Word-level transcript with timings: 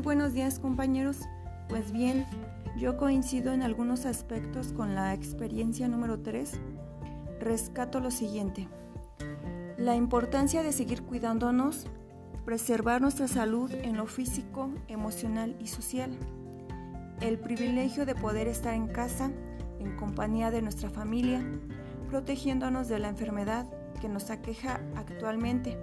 buenos 0.00 0.32
días 0.32 0.58
compañeros. 0.58 1.28
Pues 1.68 1.92
bien, 1.92 2.24
yo 2.76 2.96
coincido 2.96 3.52
en 3.52 3.62
algunos 3.62 4.06
aspectos 4.06 4.72
con 4.72 4.94
la 4.94 5.12
experiencia 5.12 5.88
número 5.88 6.20
3. 6.20 6.52
Rescato 7.40 8.00
lo 8.00 8.10
siguiente. 8.10 8.68
La 9.76 9.96
importancia 9.96 10.62
de 10.62 10.72
seguir 10.72 11.02
cuidándonos, 11.02 11.86
preservar 12.44 13.00
nuestra 13.00 13.28
salud 13.28 13.70
en 13.72 13.96
lo 13.96 14.06
físico, 14.06 14.70
emocional 14.88 15.56
y 15.60 15.66
social. 15.66 16.10
El 17.20 17.38
privilegio 17.38 18.06
de 18.06 18.14
poder 18.14 18.48
estar 18.48 18.74
en 18.74 18.88
casa, 18.88 19.30
en 19.78 19.96
compañía 19.96 20.50
de 20.50 20.62
nuestra 20.62 20.90
familia, 20.90 21.44
protegiéndonos 22.08 22.88
de 22.88 22.98
la 22.98 23.08
enfermedad 23.08 23.66
que 24.00 24.08
nos 24.08 24.30
aqueja 24.30 24.80
actualmente. 24.96 25.76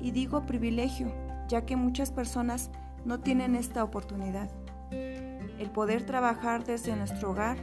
Y 0.00 0.10
digo 0.12 0.46
privilegio, 0.46 1.12
ya 1.48 1.64
que 1.64 1.76
muchas 1.76 2.12
personas 2.12 2.70
no 3.08 3.20
tienen 3.20 3.56
esta 3.56 3.82
oportunidad. 3.82 4.50
El 4.90 5.70
poder 5.70 6.04
trabajar 6.04 6.64
desde 6.64 6.94
nuestro 6.94 7.30
hogar, 7.30 7.56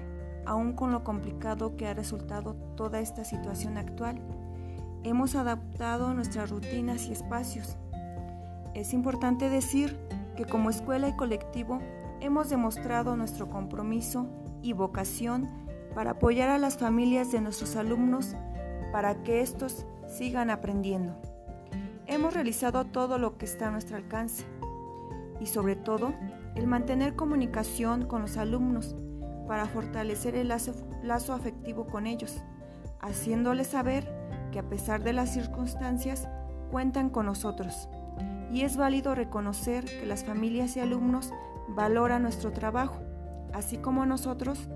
aun 0.43 0.73
con 0.73 0.91
lo 0.91 1.03
complicado 1.03 1.77
que 1.77 1.87
ha 1.87 1.93
resultado 1.93 2.55
toda 2.75 2.99
esta 2.99 3.23
situación 3.23 3.77
actual, 3.77 4.19
hemos 5.03 5.35
adaptado 5.35 6.15
nuestras 6.15 6.49
rutinas 6.49 7.05
y 7.05 7.11
espacios. 7.11 7.77
Es 8.73 8.91
importante 8.91 9.49
decir 9.49 9.95
que 10.35 10.45
como 10.45 10.71
escuela 10.71 11.07
y 11.07 11.15
colectivo 11.15 11.79
hemos 12.21 12.49
demostrado 12.49 13.15
nuestro 13.15 13.47
compromiso 13.47 14.25
y 14.63 14.73
vocación 14.73 15.47
para 15.93 16.11
apoyar 16.11 16.49
a 16.49 16.57
las 16.57 16.79
familias 16.79 17.31
de 17.31 17.41
nuestros 17.41 17.75
alumnos 17.75 18.35
para 18.91 19.21
que 19.21 19.41
estos 19.41 19.85
sigan 20.07 20.49
aprendiendo. 20.49 21.15
Hemos 22.07 22.33
realizado 22.33 22.85
todo 22.85 23.19
lo 23.19 23.37
que 23.37 23.45
está 23.45 23.67
a 23.67 23.71
nuestro 23.71 23.97
alcance 23.97 24.43
y 25.39 25.47
sobre 25.47 25.75
todo 25.75 26.13
el 26.55 26.67
mantener 26.67 27.15
comunicación 27.15 28.05
con 28.05 28.21
los 28.21 28.37
alumnos 28.37 28.95
para 29.47 29.65
fortalecer 29.67 30.35
el 30.35 30.47
lazo, 30.47 31.33
afectivo 31.33 31.85
con 31.87 32.07
ellos, 32.07 32.41
haciéndoles 32.99 33.67
saber 33.67 34.09
que 34.51 34.59
a 34.59 34.69
pesar 34.69 35.03
de 35.03 35.13
las 35.13 35.33
circunstancias 35.33 36.27
cuentan 36.71 37.09
con 37.09 37.25
nosotros. 37.25 37.89
Y 38.51 38.61
es 38.61 38.77
válido 38.77 39.15
reconocer 39.15 39.85
que 39.85 40.05
las 40.05 40.23
familias 40.23 40.75
y 40.77 40.79
alumnos 40.79 41.33
valoran 41.69 42.21
nuestro 42.21 42.51
trabajo, 42.51 43.01
así 43.53 43.77
como 43.77 44.05
nosotros, 44.05 44.69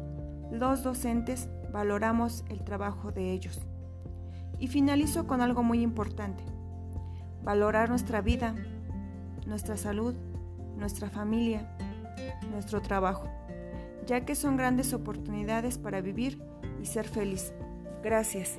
los 0.51 0.83
docentes, 0.83 1.49
valoramos 1.71 2.43
el 2.49 2.63
trabajo 2.63 3.11
de 3.11 3.31
ellos. 3.31 3.59
Y 4.59 4.67
finalizo 4.67 5.25
con 5.25 5.41
algo 5.41 5.63
muy 5.63 5.81
importante, 5.81 6.43
valorar 7.43 7.89
nuestra 7.89 8.21
vida, 8.21 8.55
nuestra 9.45 9.77
salud, 9.77 10.15
nuestra 10.79 11.09
familia, 11.09 11.69
nuestro 12.51 12.81
trabajo, 12.81 13.29
ya 14.05 14.25
que 14.25 14.35
son 14.35 14.57
grandes 14.57 14.93
oportunidades 14.93 15.77
para 15.77 16.01
vivir 16.01 16.41
y 16.81 16.85
ser 16.85 17.07
feliz. 17.07 17.53
Gracias. 18.03 18.57